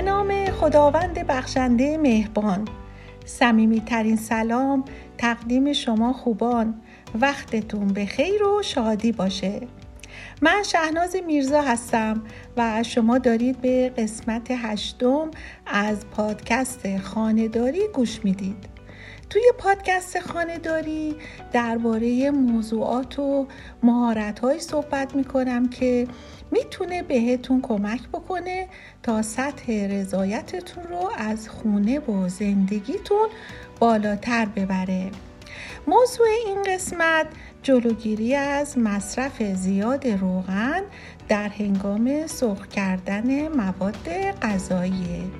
[0.00, 2.68] به نام خداوند بخشنده مهربان.
[3.24, 4.84] صمیمیترین سلام
[5.18, 6.80] تقدیم شما خوبان.
[7.20, 9.60] وقتتون به خیر و شادی باشه.
[10.42, 12.22] من شهناز میرزا هستم
[12.56, 15.30] و شما دارید به قسمت هشتم
[15.66, 18.68] از پادکست خانهداری گوش می‌دید.
[19.30, 21.14] توی پادکست خانهداری
[21.52, 23.46] درباره موضوعات و
[23.82, 26.06] مهارت صحبت می‌کنم که
[26.50, 28.68] می‌تونه بهتون کمک بکنه
[29.02, 33.28] تا سطح رضایتتون رو از خونه و زندگیتون
[33.78, 35.10] بالاتر ببره.
[35.86, 37.26] موضوع این قسمت
[37.62, 40.82] جلوگیری از مصرف زیاد روغن
[41.28, 44.08] در هنگام سرخ کردن مواد
[44.42, 45.30] غذایی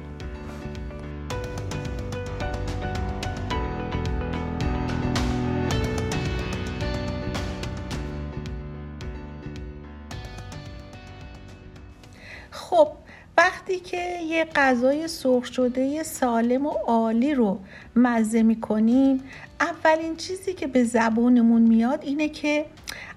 [13.70, 17.60] وقتی که یه غذای سرخ شده سالم و عالی رو
[17.96, 19.22] مزه می‌کنیم
[19.60, 22.66] اولین چیزی که به زبونمون میاد اینه که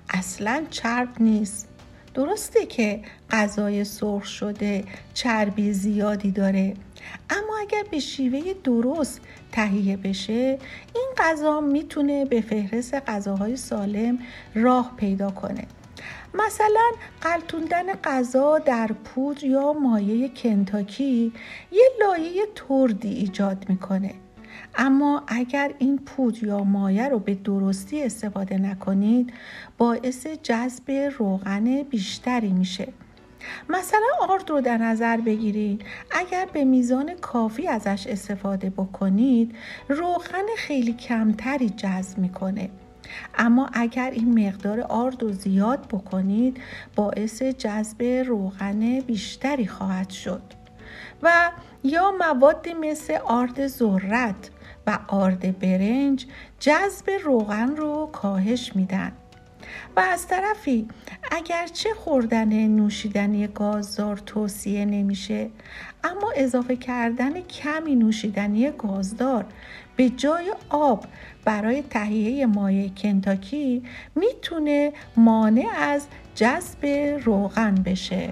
[0.09, 1.67] اصلا چرب نیست.
[2.13, 3.01] درسته که
[3.31, 6.73] غذای سرخ شده چربی زیادی داره
[7.29, 10.57] اما اگر به شیوه درست تهیه بشه
[10.95, 14.19] این غذا می‌تونه به فهرست غذاهای سالم
[14.55, 15.67] راه پیدا کنه.
[16.33, 21.33] مثلا قلتوندن غذا در پودر یا مایه کنتاکی
[21.71, 24.13] یه لایه تردی ایجاد می‌کنه.
[24.75, 29.33] اما اگر این پودر یا مایه رو به درستی استفاده نکنید
[29.77, 32.87] باعث جذب روغن بیشتری میشه.
[33.69, 35.85] مثلا آرد رو در نظر بگیرید.
[36.11, 39.55] اگر به میزان کافی ازش استفاده بکنید
[39.89, 42.69] روغن خیلی کمتری جذب می‌کنه.
[43.37, 46.57] اما اگر این مقدار آرد رو زیاد بکنید
[46.95, 50.41] باعث جذب روغن بیشتری خواهد شد.
[51.23, 51.51] و
[51.83, 54.49] یا موادی مثل آرد ذرت
[54.87, 56.25] و آرد برنج
[56.59, 59.11] جذب روغن رو کاهش میدن.
[59.95, 60.87] و از طرفی
[61.31, 65.49] اگرچه خوردن نوشیدنی گازدار توصیه نمیشه
[66.03, 69.45] اما اضافه کردن کمی نوشیدنی گازدار
[69.95, 71.05] به جای آب
[71.45, 73.83] برای تهیه مایع کنتاکی
[74.15, 76.85] می‌تونه مانع از جذب
[77.25, 78.29] روغن بشه.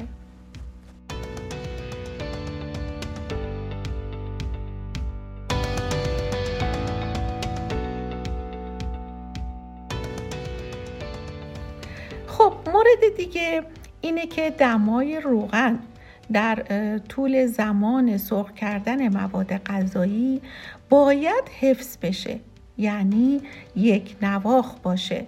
[12.27, 13.63] خب مورد دیگه
[14.01, 15.79] اینه که دمای روغن.
[16.33, 20.41] در طول زمان سرخ کردن مواد غذایی
[20.89, 22.39] باید حفظ بشه.
[22.77, 23.41] یعنی
[23.75, 25.25] یک نواخ باشه.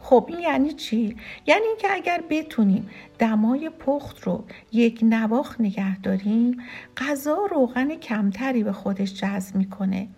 [0.00, 1.16] خب این یعنی چی؟
[1.46, 6.56] یعنی اینکه اگر بتونیم دمای پخت رو یک نواخ نگه داریم
[6.96, 10.08] غذا روغن کمتری به خودش جذب می‌کنه.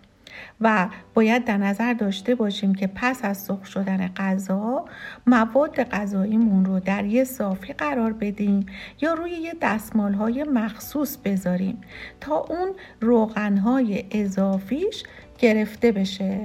[0.61, 4.85] و باید در نظر داشته باشیم که پس از سرخ شدن غذا
[5.27, 8.65] مواد غذاییمون رو در یه صافی قرار بدیم
[9.01, 11.81] یا روی یه دستمال های مخصوص بذاریم
[12.21, 15.03] تا اون روغن های اضافیش
[15.39, 16.39] گرفته بشه.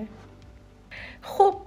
[1.22, 1.59] خب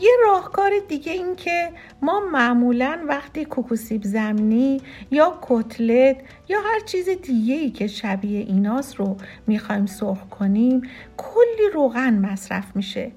[0.00, 1.72] یه راهکار دیگه این که
[2.02, 4.80] ما معمولا وقتی کوکوسیب زمینی
[5.10, 6.16] یا کتلت
[6.48, 9.16] یا هر چیز دیگه ای که شبیه ایناست رو
[9.46, 10.82] می‌خوایم سرخ کنیم
[11.16, 13.12] کلی روغن مصرف میشه.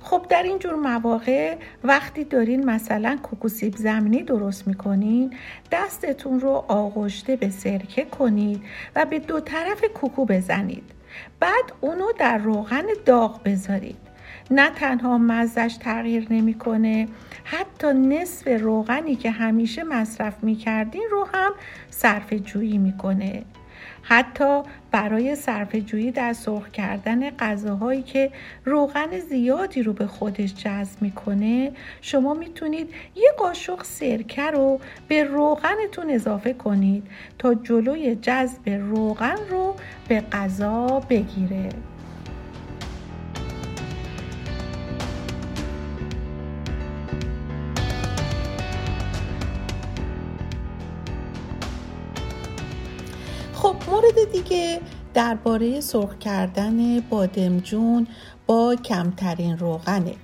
[0.00, 5.36] خب در این جور مواقع وقتی دارین مثلا کوکوسیب زمینی درست می‌کنین
[5.72, 8.62] دستتون رو آغشته به سرکه کنید
[8.96, 10.84] و به دو طرف کوکو بزنید.
[11.40, 14.03] بعد اونو در روغن داغ بذارید.
[14.50, 17.08] نه تنها مزش تغییر نمی‌کنه
[17.44, 21.52] حتی نصف روغنی که همیشه مصرف می‌کردین رو هم
[21.90, 23.42] صرف جویی می‌کنه.
[24.02, 28.30] حتی برای صرف جویی در سرخ کردن غذاهایی که
[28.64, 36.10] روغن زیادی رو به خودش جذب می‌کنه شما می‌تونید یه قاشق سرکه رو به روغنتون
[36.10, 37.06] اضافه کنید
[37.38, 39.74] تا جلوی جذب روغن رو
[40.08, 41.68] به غذا بگیره.
[54.16, 54.80] مورد دیگه.
[55.14, 58.06] درباره سرخ کردن بادمجون
[58.46, 60.14] با کمترین روغنه.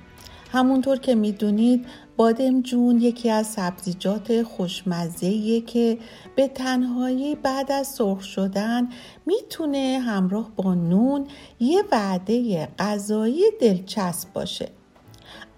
[0.53, 5.99] همونطور که می‌دونید بادمجون یکی از سبزیجات خوشمزه که
[6.37, 8.89] به تنهایی بعد از سرخ شدن
[9.27, 11.27] می‌تونه همراه با نون
[11.61, 14.69] یه وعده غذایی دلچسب باشه.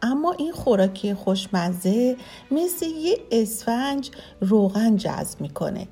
[0.02, 2.17] اما این خوراکی خوشمزه
[2.50, 5.88] مثل یه اسفنج روغن جذب می‌کنه.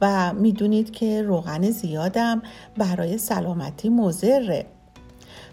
[0.00, 2.42] و می‌دونید که روغن زیادم
[2.76, 4.66] برای سلامتی مضره.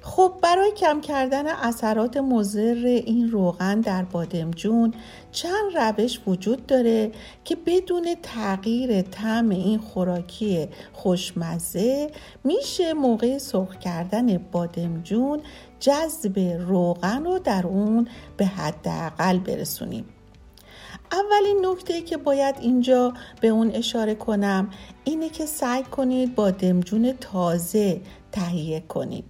[0.01, 4.93] خب برای کم کردن اثرات مضر این روغن در بادمجون
[5.31, 7.11] چند روش وجود داره
[7.43, 12.11] که بدون تغییر طعم این خوراکی خوشمزه
[12.43, 15.39] میشه موقع سرخ کردن بادمجون
[15.79, 18.07] جذب روغن رو در اون
[18.37, 20.05] به حداقل برسونیم.
[21.11, 24.69] اولین نکته که باید اینجا به اون اشاره کنم
[25.03, 28.01] اینه که سعی کنید بادمجون تازه
[28.31, 29.25] تهیه کنید.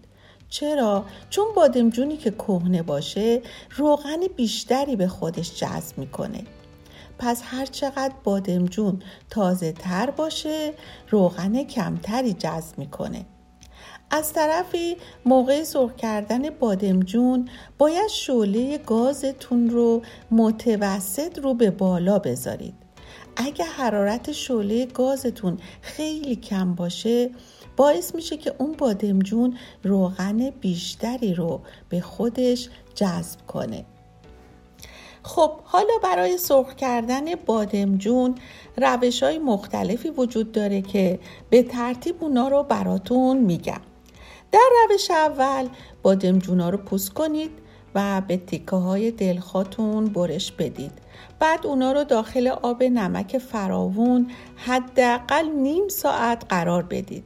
[0.49, 3.41] چرا؟ چون بادمجونی که کهنه باشه
[3.75, 6.43] روغن بیشتری به خودش جذب می‌کنه.
[7.19, 10.73] پس هر چقدر بادمجون تازه تر باشه
[11.09, 13.25] روغن کمتری جذب می‌کنه.
[14.11, 20.01] از طرفی موقع سرخ کردن بادمجون باید شعله گازتون رو
[20.31, 22.73] متوسط رو به بالا بذارید.
[23.35, 27.29] اگه حرارت شعله گازتون خیلی کم باشه
[27.77, 33.85] باعث میشه که اون بادمجون روغن بیشتری رو به خودش جذب کنه.
[35.23, 38.35] خب حالا برای سرخ کردن بادمجون
[38.77, 41.19] روش های مختلفی وجود داره که
[41.49, 43.81] به ترتیب اونا رو براتون میگم.
[44.51, 45.67] در روش اول
[46.03, 47.51] بادمجون ها رو پوست کنید
[47.95, 50.91] و به تیکه های دلخاتون برش بدید.
[51.39, 57.23] بعد اونا رو داخل آب نمک فراوون حداقل نیم ساعت قرار بدید.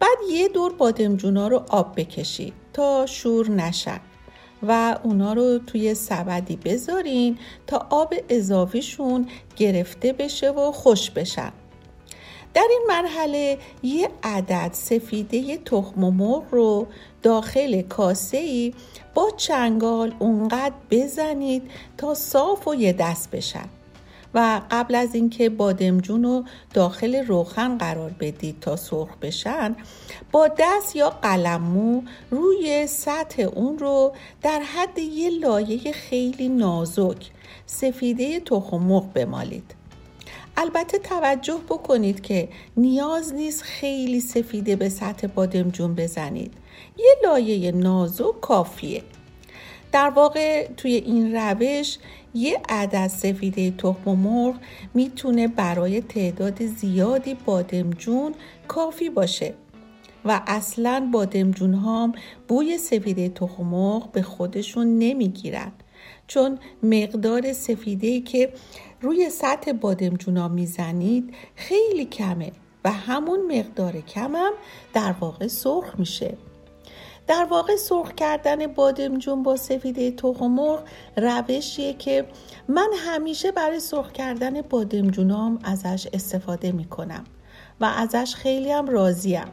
[0.00, 4.00] بعد یه دور بادمجونا رو آب بکشید تا شور نشن
[4.62, 11.52] و اونا رو توی سبدی بذارین تا آب اضافیشون گرفته بشه و خوش بشن.
[12.54, 16.86] در این مرحله یه عدد سفیده تخم مرغ رو
[17.22, 18.74] داخل کاسه ای
[19.14, 23.68] با چنگال اونقدر بزنید تا صاف و یه دست بشن.
[24.34, 26.44] و قبل از اینکه بادمجون رو
[26.74, 29.76] داخل روغن قرار بدید تا سرخ بشن
[30.32, 34.12] با دست یا قلمو روی سطح اون رو
[34.42, 37.30] در حد یه لایه خیلی نازک
[37.66, 39.79] سفیده تخم مرغ بمالید.
[40.60, 46.52] البته توجه بکنید که نیاز نیست خیلی سفیده به سطح بادمجون بزنید.
[46.98, 49.02] یه لایه نازک کافیه.
[49.92, 51.98] در واقع توی این روش
[52.34, 54.54] یه عدد سفیده تخم مرغ
[54.94, 58.34] می‌تونه برای تعداد زیادی بادمجون
[58.68, 59.54] کافی باشه
[60.24, 62.12] و اصلا بادمجون هم
[62.48, 65.72] بوی سفیده تخم مرغ به خودشون نمی‌گیرن.
[66.26, 68.52] چون مقدار سفیده که
[69.02, 72.52] روی سطح بادمجون ها می‌زنید خیلی کمه
[72.84, 74.50] و همون مقدار کمم
[74.94, 76.36] در واقع سرخ میشه.
[77.26, 80.82] در واقع سرخ کردن بادمجون با سفیده تخم مرغ
[81.16, 82.26] روشیه که
[82.68, 87.24] من همیشه برای سرخ کردن بادمجونام ازش استفاده می‌کنم
[87.80, 89.44] و ازش خیلی هم راضیم.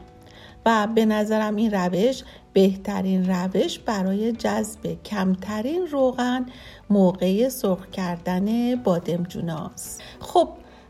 [0.66, 2.22] و به نظرم این روش
[2.52, 6.46] بهترین روش برای جذب کمترین روغن
[6.90, 10.48] موقع سرخ کردن بادمجوناست خب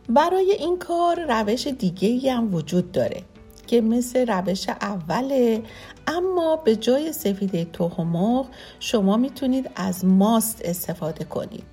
[0.09, 3.23] برای این کار روش دیگه هم وجود داره
[3.67, 5.62] که مثل روش اوله
[6.06, 8.44] اما به جای سفیده تخم
[8.81, 11.65] شما می‌تونید از ماست استفاده کنید.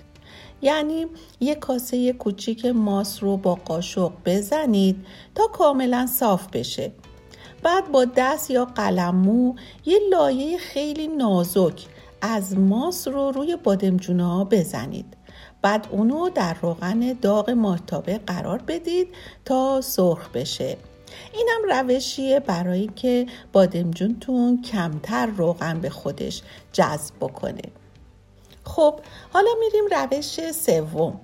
[0.62, 1.06] یعنی
[1.40, 6.92] یک کاسه کوچیک ماست رو با قاشق بزنید تا کاملا صاف بشه.
[7.64, 9.54] بعد با دست یا قلمو
[9.86, 11.86] یه لایه خیلی نازک
[12.22, 15.18] از ماست رو روی بادمجونه بزنید.
[15.62, 19.08] بعد اونو در روغن داغ ماتابه قرار بدید
[19.46, 20.78] تا سرخ بشه.
[21.34, 26.42] اینم روشیه برای که بادمجونتون کمتر روغن به خودش
[26.74, 27.62] جذب بکنه.
[28.64, 29.00] خب
[29.34, 31.20] حالا میریم روش سوم.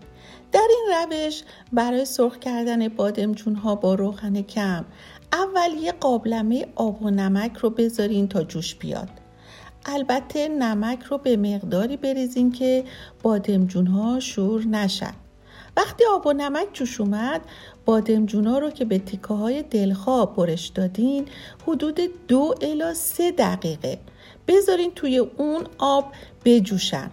[0.52, 4.86] در این روش برای سرخ کردن بادمجون ها با روغن کم
[5.34, 9.10] اول یه قابلمه آب و نمک رو بذارین تا جوش بیاد.
[9.86, 12.84] البته نمک رو به مقداری بریزین که
[13.24, 15.14] بادمجون ها شور نشن.
[15.78, 17.42] وقتی آب و نمک جوش اومد
[17.86, 21.26] بادمجونا رو که به تیکه های دلخواه برش دادین
[21.68, 24.00] حدود دو الا سه دقیقه.
[24.48, 26.06] بذارین توی اون آب
[26.46, 27.12] بجوشن.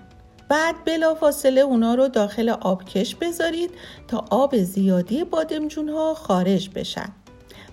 [0.48, 0.74] بعد
[1.20, 3.70] فاصله اونا رو داخل آبکش بذارید
[4.08, 7.12] تا آب زیادی بادمجون ها خارج بشن.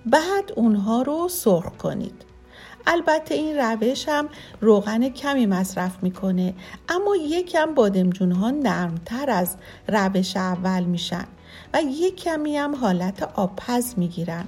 [0.05, 2.25] بعد اونها رو سرخ کنید.
[2.87, 4.29] البته این روش هم
[4.61, 6.53] روغن کمی مصرف می‌کنه
[6.89, 9.55] اما یکم بادمجون ها نرمتر از
[9.87, 11.25] روش اول میشن
[11.73, 14.45] و یک کمی هم حالت آبپز می‌گیرن.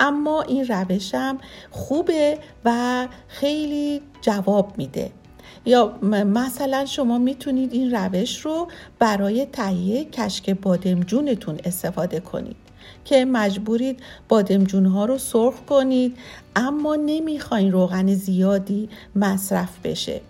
[0.00, 1.38] اما این روش هم
[1.70, 5.10] خوبه و خیلی جواب میده.
[5.66, 12.63] یا مثلا شما می‌تونید این روش رو برای تهیه کشک بادمجونتون استفاده کنید.
[13.04, 16.16] که مجبورید بادمجون ها رو سرخ کنید
[16.56, 20.20] اما نمی‌خواین روغن زیادی مصرف بشه.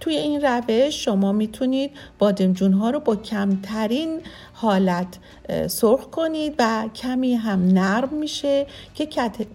[0.00, 4.20] توی این روش شما می‌تونید بادمجون ها رو با کمترین
[4.52, 5.18] حالت
[5.66, 9.06] سرخ کنید و کمی هم نرم میشه که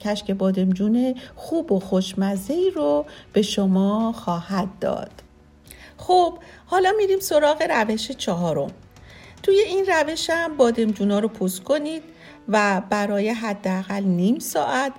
[0.02, 5.12] کشک بادمجون خوب و خوشمزه ای رو به شما خواهد داد.
[5.98, 6.34] خب
[6.66, 8.72] حالا میریم سراغ روش چهارم.
[9.44, 12.04] توی این روش هم بادمجونا رو پوست کنید
[12.50, 14.94] و برای حداقل نیم ساعت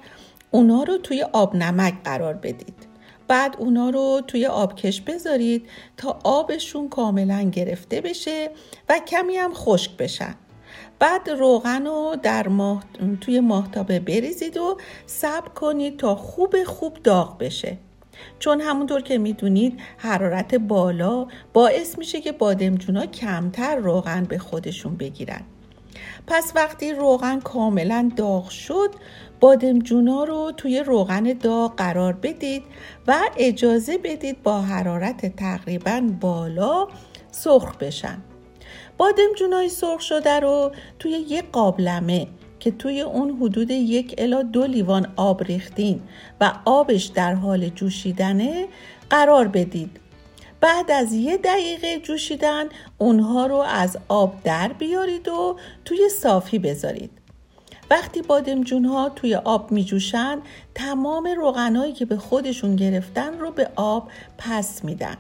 [0.51, 2.95] اونا رو توی آب نمک قرار بدید.
[3.29, 8.51] بعد اونا رو توی آبکش بذارید تا آبشون کاملا گرفته بشه
[8.89, 10.35] و کمی هم خشک بشن.
[10.99, 12.85] بعد روغن رو در ماه...
[13.21, 17.79] توی ماهتابه بریزید و سب کنید تا خوب خوب داغ بشه.
[18.39, 25.43] چون همونطور که می‌دونید حرارت بالا باعث میشه که بادمجونا کمتر روغن به خودشون بگیرن.
[26.27, 28.91] پس وقتی روغن کاملا داغ شد
[29.41, 32.63] بادمجونا رو توی روغن داغ قرار بدید
[33.07, 36.89] و اجازه بدید با حرارت تقریبا بالا
[37.31, 38.19] سرخ بشن.
[38.99, 42.27] بادمجونای سرخ شده رو توی یک قابلمه
[42.61, 46.01] که توی اون حدود یک الا دو لیوان آب ریختین
[46.41, 48.67] و آبش در حال جوشیدنه
[49.11, 50.01] قرار بدید.
[50.65, 52.65] بعد از یه دقیقه جوشیدن
[52.99, 57.11] اونها رو از آب در بیارید و توی صافی بذارید.
[57.91, 60.39] وقتی بادمجون ها توی آب می جوشن
[60.75, 65.17] تمام روغنایی که به خودشون گرفتن رو به آب پس میدن.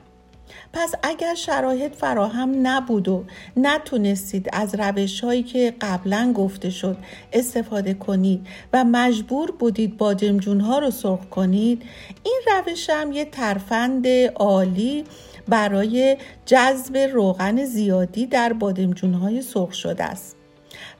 [0.72, 3.24] پس اگر شرایط فراهم نبود و
[3.56, 6.96] نتونستید از روش هایی که قبلا گفته شد
[7.32, 11.82] استفاده کنید و مجبور بودید بادمجون ها رو سرخ کنید
[12.24, 15.04] این روش هم یه ترفند عالی
[15.48, 20.36] برای جذب روغن زیادی در بادمجون های سرخ شده است.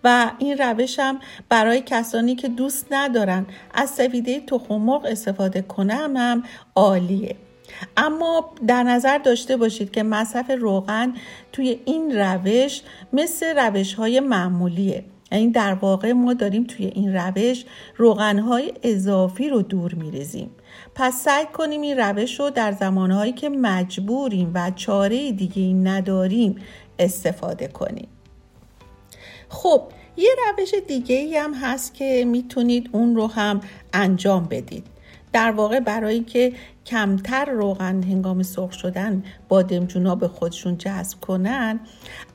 [0.04, 6.42] و این روش هم برای کسانی که دوست ندارن از سویده تخم استفاده کنم هم
[6.74, 7.36] عالیه.
[7.96, 11.14] اما در نظر داشته باشید که مصرف روغن
[11.52, 12.82] توی این روش
[13.12, 15.04] مثل روش های معمولیه.
[15.32, 17.64] یعنی در واقع ما داریم توی این روش
[17.96, 20.50] روغنهای اضافی رو دور میریزیم.
[20.94, 26.56] پس سعی کنیم این روش رو در زمانهایی که مجبوریم و چاره دیگه نداریم
[26.98, 28.08] استفاده کنیم.
[29.48, 29.82] خب
[30.16, 33.60] یه روش دیگه ای هم هست که می‌تونید اون رو هم
[33.92, 34.86] انجام بدید.
[35.32, 36.52] در واقع برای که
[36.86, 41.80] کمتر روغن هنگام سرخ شدن بادمجونا به خودشون جذب کنن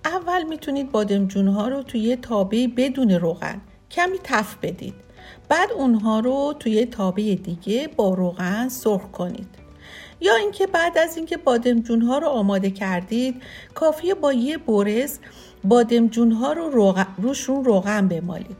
[0.05, 3.61] اول می‌تونید بادمجونها رو توی تابه بدون روغن
[3.91, 4.93] کمی تف بدید.
[5.49, 9.47] بعد اونها رو توی تابه دیگه با روغن سرخ کنید.
[10.21, 13.41] یا اینکه بعد از اینکه بادمجون ها رو آماده کردید
[13.73, 15.19] کافیه با یه برس
[15.63, 18.57] بادمجون ها رو روغن، روشون روغن بمالید.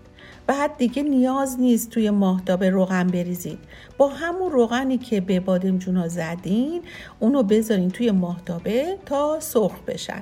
[0.48, 3.60] بعد دیگه نیاز نیست توی ماهتاب روغن بریزید.
[3.98, 6.81] با همون روغنی که به بادمجونا زدین
[7.19, 10.22] اونو بذارین توی ماهتابه تا سرخ بشن.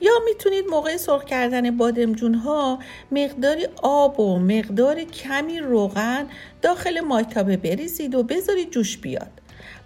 [0.00, 2.78] یا می‌تونید موقع سرخ کردن بادمجون ها
[3.12, 6.26] مقداری آب و مقدار کمی روغن
[6.62, 9.30] داخل ماهتابه بریزید و بذارید جوش بیاد.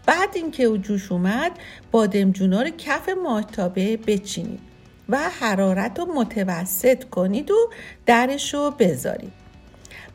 [0.06, 1.52] بعد اینکه او جوش اومد
[1.90, 4.60] بادمجونا رو کف ماهتابه بچینید
[5.08, 7.70] و حرارت رو متوسط کنید و
[8.06, 9.41] درش رو بذارید.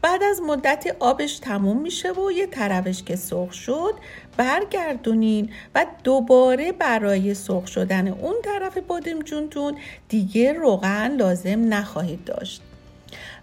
[0.07, 3.93] بعد از مدت آبش تموم میشه و یه طرفش که سرخ شد
[4.37, 9.77] برگردونین و دوباره برای سرخ شدن اون طرف بادمجونتون
[10.09, 12.61] دیگه روغن لازم نخواهید داشت.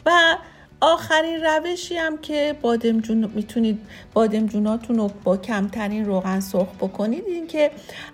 [0.06, 0.36] و
[0.86, 3.78] آخرین روشی هم که بادمجون می‌تونید
[4.14, 7.70] بادمجوناتون رو با کمترین روغن سرخ بکنید این که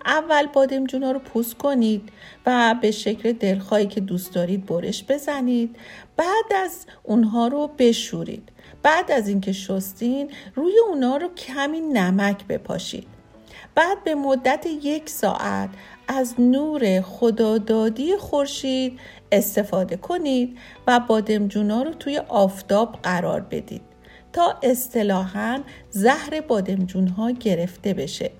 [0.06, 2.08] اول بادمجونا رو پوست کنید
[2.46, 5.76] و به شکل دلخواهی که دوست دارید برش بزنید.
[6.16, 8.48] بعد از اونها رو بشورید.
[8.82, 13.19] بعد از اینکه شستین روی اونها رو کمی نمک بپاشید.
[13.74, 15.70] بعد به مدت یک ساعت
[16.08, 19.00] از نور خدادادی خورشید
[19.32, 23.82] استفاده کنید و بادمجونا رو توی آفتاب قرار بدید
[24.32, 25.60] تا اصطلاحا
[25.90, 28.30] زهر بادمجون ها گرفته بشه.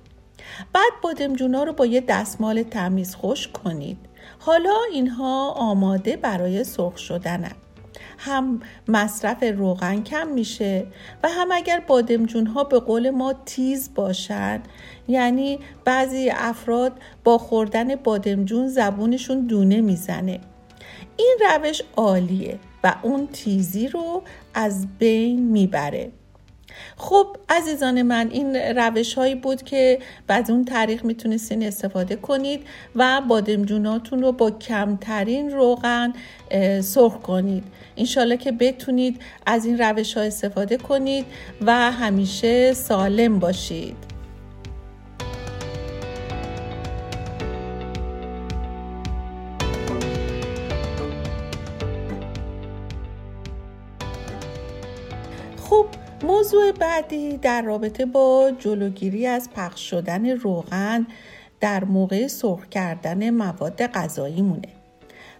[0.73, 3.99] بعد بادمجونا رو با یه دستمال تمیز خوش کنید.
[4.39, 7.53] حالا اینها آماده برای سرخ شدنن.
[8.23, 10.87] هم مصرف روغن کم میشه
[11.23, 14.61] و هم اگر بادمجون ها به قول ما تیز باشن.
[15.09, 16.93] یعنی بعضی افراد
[17.25, 20.41] با خوردن بادمجون زبونشون دونه می‌زنه.
[21.17, 24.23] این روش عالیه و اون تیزی رو
[24.55, 26.13] از بین می‌بره.
[26.97, 33.21] خب عزیزان من این روش هایی بود که بعد اون طریق می‌تونستین استفاده کنید و
[33.29, 36.13] بادمجوناتون رو با کمترین روغن
[36.81, 37.65] سرخ کنید.
[37.97, 41.27] انشالله که بتونید از این روش ها استفاده کنید
[41.63, 44.10] و همیشه سالم باشید.
[56.31, 61.07] موضوع بعدی در رابطه با جلوگیری از پخش شدن روغن
[61.61, 64.69] در موقع سرخ کردن مواد غذایی مونه.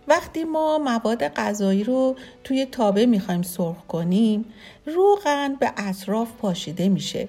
[0.09, 4.45] وقتی ما مواد غذایی رو توی تابه می‌خوایم سرخ کنیم
[4.87, 7.29] روغن به اطراف پاشیده میشه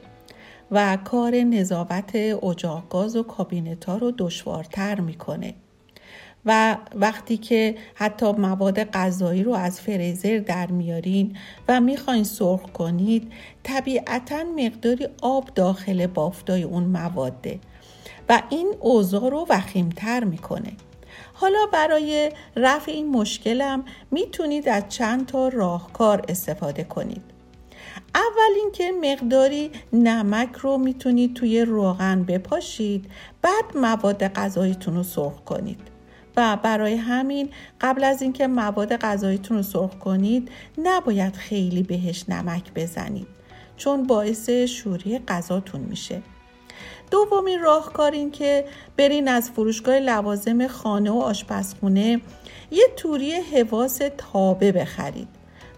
[0.71, 5.53] و کار نظافت اجاق گاز و کابینت ها رو دشوارتر می‌کنه.
[6.45, 13.31] و وقتی که حتی مواد غذایی رو از فریزر در میارین و می‌خواین سرخ کنید
[13.63, 17.59] طبیعتا مقداری آب داخل بافتای اون مواده
[18.29, 20.71] و این اوضاع رو وخیمتر می‌کنه.
[21.33, 27.21] حالا برای رفع این مشکلم می‌تونید از چند تا راهکار استفاده کنید.
[28.15, 33.05] اول اینکه مقداری نمک رو می‌تونید توی روغن بپاشید
[33.41, 35.90] بعد مواد غذاییتون رو سرخ کنید.
[36.37, 37.49] و برای همین
[37.81, 43.27] قبل از اینکه مواد غذاییتون رو سرخ کنید نباید خیلی بهش نمک بزنید
[43.77, 46.21] چون باعث شوری غذاتون میشه.
[47.11, 48.65] دومین راهکار این که
[48.97, 52.21] برین از فروشگاه لوازم خانه و آشپزخونه
[52.71, 55.27] یه توری حواس تابه بخرید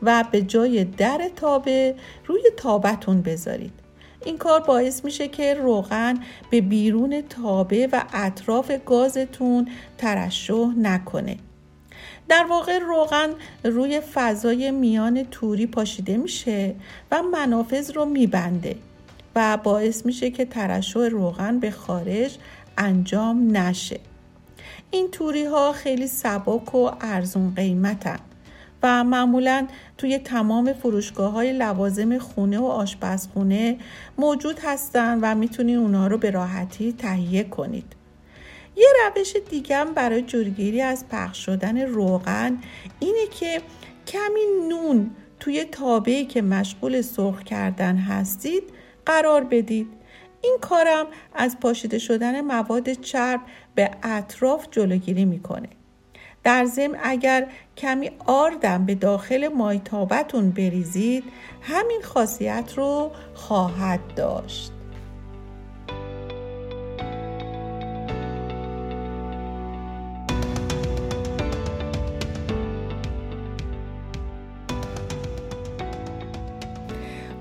[0.01, 1.95] و به جای در تابه
[2.25, 3.82] روی تابتون بذارید.
[4.25, 11.37] این کار باعث میشه که روغن به بیرون تابه و اطراف گازتون ترشح نکنه.
[12.29, 13.29] در واقع روغن
[13.63, 16.75] روی فضای میان توری پاشیده میشه
[17.11, 18.75] و منافذ رو میبنده
[19.35, 22.37] و باعث میشه که ترشح روغن به خارج
[22.77, 23.99] انجام نشه.
[24.91, 28.19] این توری ها خیلی سبک و ارزون قیمتن.
[28.83, 29.67] و معمولا
[29.97, 33.77] توی تمام فروشگاه های لوازم خونه و آشپزخونه
[34.17, 37.95] موجود هستن و می‌تونید اونها رو به راحتی تهیه کنید.
[38.75, 42.57] یه روش دیگه برای جلوگیری از پخش شدن روغن
[42.99, 43.61] اینه که
[44.07, 48.63] کمی نون توی تابعی که مشغول سرخ کردن هستید
[49.05, 49.87] قرار بدید.
[50.41, 53.41] این کارم از پاشیده شدن مواد چرب
[53.75, 55.69] به اطراف جلوگیری می‌کنه.
[56.43, 61.23] در ضمن اگر کمی آردم به داخل مایتابتون بریزید
[61.61, 64.71] همین خاصیت رو خواهد داشت.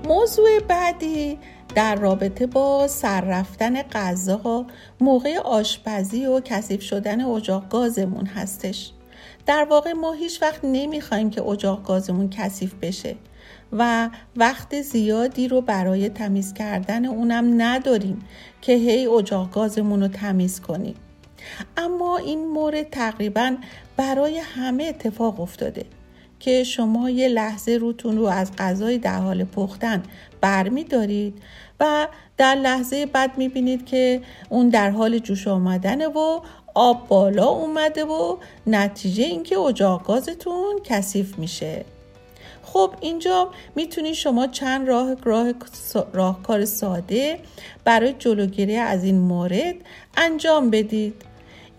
[0.03, 1.39] موضوع بعدی
[1.75, 4.65] در رابطه با سر رفتن غذا
[5.01, 8.92] موقع آشپزی و کثیف شدن اجاق گازمون هستش.
[9.45, 13.15] در واقع ما هیچ وقت نمی‌خوایم که اجاق گازمون کثیف بشه
[13.71, 18.25] و وقت زیادی رو برای تمیز کردن اونم نداریم
[18.61, 20.95] که هی اجاق گازمون رو تمیز کنیم.
[21.77, 23.55] اما این مورد تقریبا
[23.97, 25.85] برای همه اتفاق افتاده
[26.39, 30.03] که شما یه لحظه روتون رو از غذای در حال پختن
[30.41, 31.41] برمی دارید
[31.79, 36.41] و در لحظه بعد می بینید که اون در حال جوش آمدنه و
[36.73, 41.85] آب بالا اومده و نتیجه اینکه اجاق گازتون کثیف میشه.
[42.63, 45.53] خب اینجا می‌تونید شما چند راه راه
[46.13, 47.39] راهکار ساده
[47.83, 49.75] برای جلوگیری از این مورد
[50.17, 51.21] انجام بدید.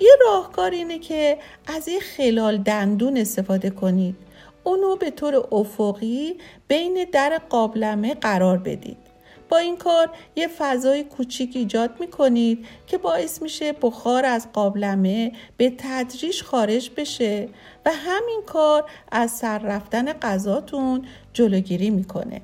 [0.00, 4.16] یه راهکار اینه که از این خلال دندون استفاده کنید.
[4.64, 9.03] اونو به طور افقی بین در قابلمه قرار بدید.
[9.48, 15.32] با این کار یه فضای کوچیک ایجاد می کنید که باعث میشه بخار از قابلمه
[15.56, 17.48] به تدریج خارج بشه
[17.86, 22.40] و همین کار از سر رفتن غذاتون جلوگیری می‌کنه.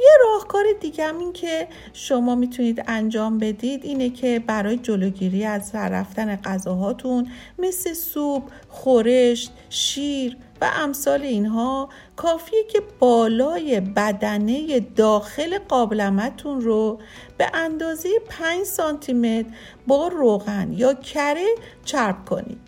[0.00, 5.68] یه راهکار دیگه هم این که شما می‌تونید انجام بدید اینه که برای جلوگیری از
[5.68, 15.58] سر رفتن غذاهاتون مثل سوپ، خورشت، شیر و امثال اینها کافیه که بالای بدنه داخل
[15.58, 17.00] قابلمتون رو
[17.38, 19.46] به اندازه 5 سانتی
[19.86, 21.46] با روغن یا کره
[21.84, 22.58] چرب کنید.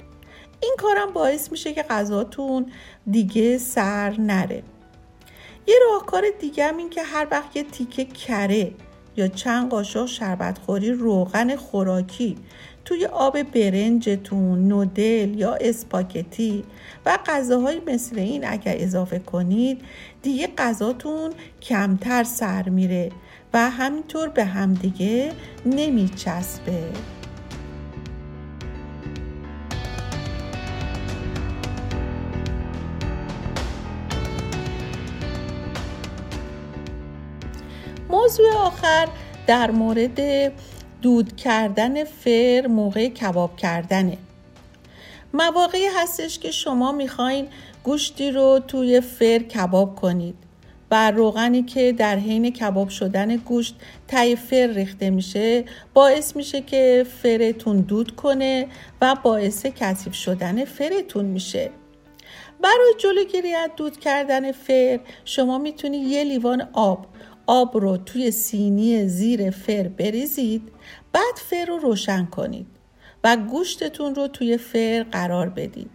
[0.62, 2.72] این کارم باعث میشه که غذاتون
[3.10, 4.62] دیگه سر نره.
[5.66, 8.72] یه راهکار دیگه هم این که هر وقت یه تیکه کره
[9.16, 12.36] یا چند قاشق شربتخوری روغن خوراکی
[12.84, 16.64] توی آب برنجتون، نودل یا اسپاگتی
[17.06, 19.80] و غذاهایی مثل این اگر اضافه کنید
[20.22, 21.30] دیگه غذاتون
[21.62, 23.10] کمتر سر میره
[23.52, 25.32] و همینطور به همدیگه
[25.66, 26.82] نمیچسبه.
[38.08, 39.08] موضوع آخر
[39.46, 40.52] در مورد
[41.02, 44.18] دود کردن فر موقع کباب کردنه.
[45.34, 47.46] مواقعی هستش که شما می‌خواین
[47.84, 50.34] گوشتی رو توی فر کباب کنید.
[50.90, 53.76] و روغنی که در حین کباب شدن گوشت
[54.08, 58.66] تای فر ریخته میشه باعث میشه که فرتون دود کنه
[59.00, 61.70] و باعث کثیف شدن فرتون میشه.
[62.62, 67.06] برای جلوگیری از دود کردن فر شما می‌تونید یه لیوان آب
[67.52, 70.62] آب رو توی سینی زیر فر بریزید
[71.12, 72.66] بعد فر رو روشن کنید
[73.24, 75.90] و گوشتتون رو توی فر قرار بدید.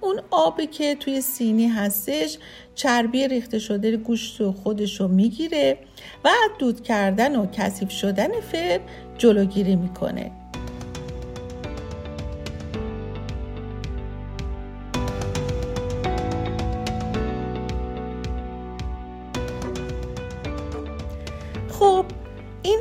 [0.00, 2.38] اون آبی که توی سینی هستش
[2.74, 5.78] چربی ریخته شده گوشت خودش رو می‌گیره
[6.24, 8.80] و دود کردن و کثیف شدن فر
[9.18, 10.30] جلوگیری می‌کنه.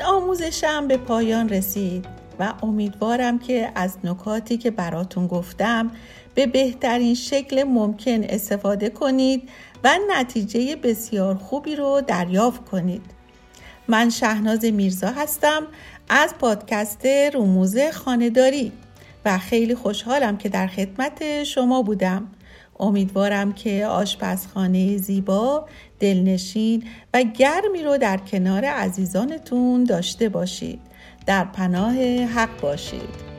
[0.08, 2.06] آموزشم به پایان رسید
[2.40, 5.92] و امیدوارم که از نکاتی که براتون گفتم
[6.36, 9.50] به بهترین شکل ممکن استفاده کنید
[9.84, 13.02] و نتیجه بسیار خوبی رو دریافت کنید.
[13.88, 15.64] من شهناز میرزا هستم
[16.10, 18.72] از پادکست رموز خانداری
[19.26, 22.28] و خیلی خوشحالم که در خدمت شما بودم.
[22.80, 25.66] امیدوارم که آشپزخانه زیبا
[26.00, 26.84] دلنشین
[27.14, 30.80] و گرمی رو در کنار عزیزانتون داشته باشید.
[31.26, 33.37] در پناه حق باشید.